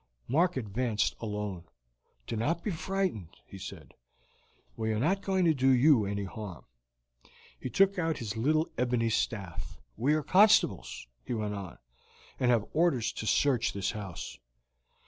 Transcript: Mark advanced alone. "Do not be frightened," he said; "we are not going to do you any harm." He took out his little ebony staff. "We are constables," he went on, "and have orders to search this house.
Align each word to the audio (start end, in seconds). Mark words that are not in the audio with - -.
Mark 0.27 0.57
advanced 0.57 1.13
alone. 1.19 1.63
"Do 2.25 2.35
not 2.35 2.63
be 2.63 2.71
frightened," 2.71 3.37
he 3.45 3.59
said; 3.59 3.93
"we 4.75 4.91
are 4.93 4.99
not 4.99 5.21
going 5.21 5.45
to 5.45 5.53
do 5.53 5.69
you 5.69 6.05
any 6.07 6.23
harm." 6.23 6.65
He 7.59 7.69
took 7.69 7.99
out 7.99 8.17
his 8.17 8.35
little 8.35 8.71
ebony 8.79 9.11
staff. 9.11 9.79
"We 9.95 10.15
are 10.15 10.23
constables," 10.23 11.05
he 11.23 11.35
went 11.35 11.53
on, 11.53 11.77
"and 12.39 12.49
have 12.49 12.65
orders 12.73 13.11
to 13.11 13.27
search 13.27 13.73
this 13.73 13.91
house. 13.91 14.39